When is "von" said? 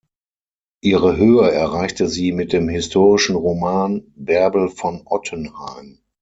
4.69-5.03